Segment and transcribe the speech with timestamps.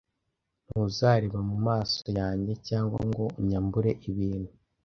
[0.67, 4.51] Ntuzareba mu maso yanjye, cyangwa ngo unyambure ibintu,